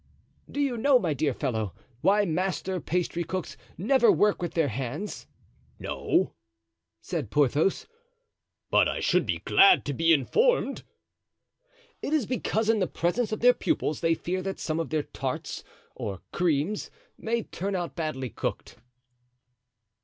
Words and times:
"Do 0.49 0.59
you 0.59 0.77
know, 0.77 0.97
my 0.97 1.13
dear 1.13 1.31
fellow, 1.31 1.75
why 2.01 2.25
master 2.25 2.79
pastrycooks 2.81 3.55
never 3.77 4.11
work 4.11 4.41
with 4.41 4.55
their 4.55 4.69
hands?" 4.69 5.27
"No," 5.77 6.33
said 7.03 7.29
Porthos, 7.29 7.85
"but 8.71 8.87
I 8.89 8.99
should 8.99 9.27
be 9.27 9.43
glad 9.45 9.85
to 9.85 9.93
be 9.93 10.11
informed." 10.11 10.81
"It 12.01 12.13
is 12.13 12.25
because 12.25 12.67
in 12.67 12.79
the 12.79 12.87
presence 12.87 13.31
of 13.31 13.41
their 13.41 13.53
pupils 13.53 13.99
they 14.01 14.15
fear 14.15 14.41
that 14.41 14.59
some 14.59 14.79
of 14.79 14.89
their 14.89 15.03
tarts 15.03 15.63
or 15.93 16.21
creams 16.31 16.89
may 17.15 17.43
turn 17.43 17.75
out 17.75 17.95
badly 17.95 18.31
cooked." 18.31 18.77